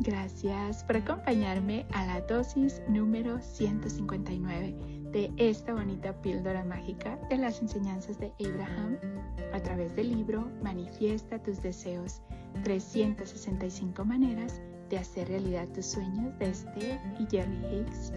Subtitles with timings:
[0.00, 4.74] Gracias por acompañarme a la dosis número 159
[5.12, 8.98] de esta bonita píldora mágica de las enseñanzas de Abraham
[9.54, 12.20] a través del libro Manifiesta tus deseos,
[12.64, 14.60] 365 maneras
[14.90, 18.12] de hacer realidad tus sueños de Esther y Jerry Hicks.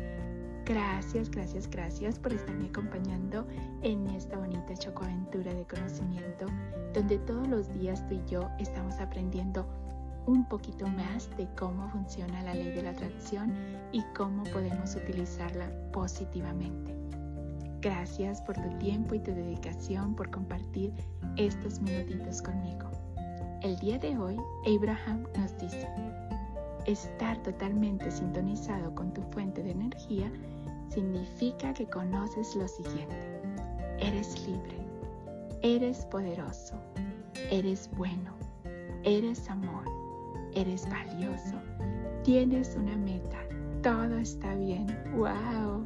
[0.65, 3.47] Gracias, gracias, gracias por estarme acompañando
[3.81, 6.47] en esta bonita chocoaventura de conocimiento,
[6.93, 9.65] donde todos los días tú y yo estamos aprendiendo
[10.25, 13.53] un poquito más de cómo funciona la ley de la atracción
[13.91, 16.95] y cómo podemos utilizarla positivamente.
[17.81, 20.93] Gracias por tu tiempo y tu dedicación por compartir
[21.37, 22.89] estos minutitos conmigo.
[23.61, 25.87] El día de hoy, Abraham nos dice,
[26.85, 30.31] estar totalmente sintonizado con tu fuente de energía
[30.89, 33.41] significa que conoces lo siguiente.
[33.99, 34.77] Eres libre,
[35.61, 36.75] eres poderoso,
[37.51, 38.33] eres bueno,
[39.03, 39.85] eres amor,
[40.53, 41.55] eres valioso,
[42.23, 43.37] tienes una meta,
[43.81, 44.87] todo está bien.
[45.15, 45.85] ¡Wow!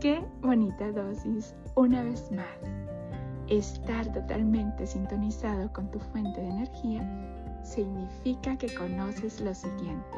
[0.00, 1.54] ¡Qué bonita dosis!
[1.74, 2.46] Una vez más,
[3.48, 10.16] estar totalmente sintonizado con tu fuente de energía significa que conoces lo siguiente.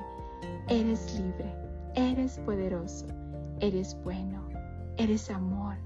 [0.69, 1.55] Eres libre,
[1.95, 3.07] eres poderoso,
[3.61, 4.49] eres bueno,
[4.97, 5.77] eres amor,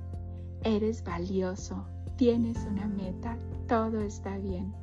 [0.64, 1.86] eres valioso,
[2.17, 3.36] tienes una meta,
[3.69, 4.75] todo está bien.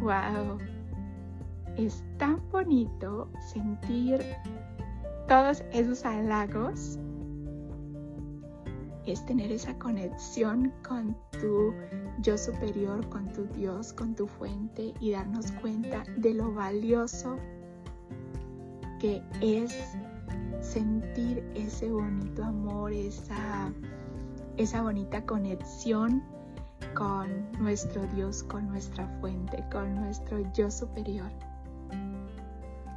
[0.00, 0.58] ¡Wow!
[1.76, 4.22] Es tan bonito sentir
[5.28, 6.98] todos esos halagos.
[9.06, 11.72] Es tener esa conexión con tu
[12.20, 17.36] yo superior, con tu Dios, con tu fuente y darnos cuenta de lo valioso
[19.00, 19.76] que es
[20.60, 23.72] sentir ese bonito amor, esa,
[24.56, 26.22] esa bonita conexión
[26.94, 31.30] con nuestro Dios, con nuestra fuente, con nuestro yo superior.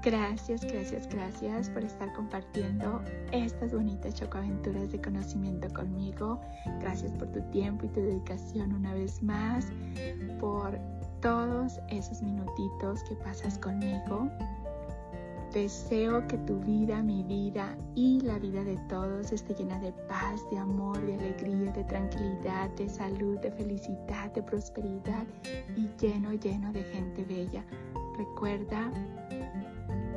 [0.06, 3.02] Gracias, gracias, gracias por estar compartiendo
[3.32, 6.40] estas bonitas chocoaventuras de conocimiento conmigo.
[6.80, 9.66] Gracias por tu tiempo y tu dedicación una vez más,
[10.40, 10.78] por
[11.22, 14.30] todos esos minutitos que pasas conmigo.
[15.52, 20.48] Deseo que tu vida, mi vida y la vida de todos esté llena de paz,
[20.52, 25.26] de amor, de alegría, de tranquilidad, de salud, de felicidad, de prosperidad
[25.76, 27.66] y lleno, lleno de gente bella.
[28.18, 28.92] Recuerda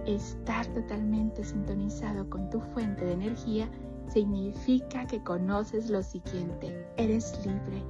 [0.09, 3.69] Estar totalmente sintonizado con tu fuente de energía
[4.11, 6.89] significa que conoces lo siguiente.
[6.97, 7.85] Eres libre,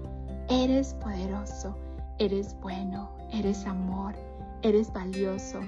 [0.48, 1.78] eres poderoso,
[2.18, 4.16] eres bueno, eres amor,
[4.62, 5.60] eres valioso,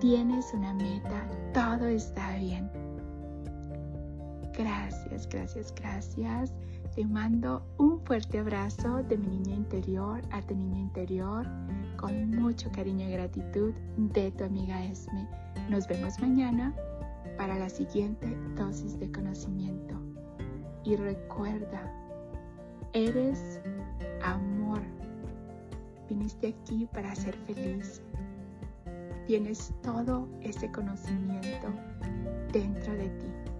[0.00, 2.70] tienes una meta, todo está bien.
[4.56, 6.54] Gracias, gracias, gracias.
[6.94, 11.46] Te mando un fuerte abrazo de mi niña interior a tu niño interior
[12.02, 15.24] con mucho cariño y gratitud de tu amiga Esme.
[15.70, 16.74] Nos vemos mañana
[17.38, 19.94] para la siguiente dosis de conocimiento.
[20.82, 21.80] Y recuerda,
[22.92, 23.60] eres
[24.24, 24.80] amor.
[26.08, 28.02] Viniste aquí para ser feliz.
[29.28, 31.68] Tienes todo ese conocimiento
[32.52, 33.51] dentro de ti.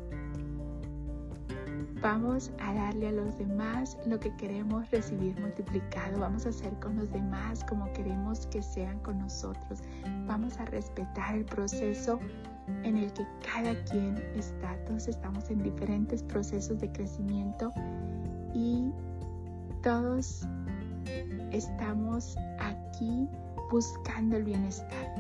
[2.03, 6.19] Vamos a darle a los demás lo que queremos recibir multiplicado.
[6.19, 9.79] Vamos a hacer con los demás como queremos que sean con nosotros.
[10.27, 12.19] Vamos a respetar el proceso
[12.83, 14.77] en el que cada quien está.
[14.85, 17.73] Todos estamos en diferentes procesos de crecimiento
[18.53, 18.91] y
[19.85, 20.45] todos
[21.53, 23.29] estamos aquí
[23.71, 25.15] buscando el bienestar.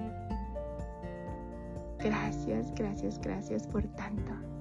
[2.00, 4.51] Gracias, gracias, gracias por tanto.